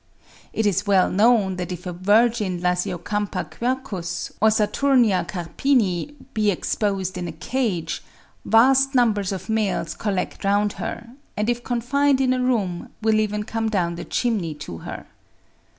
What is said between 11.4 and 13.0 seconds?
if confined in a room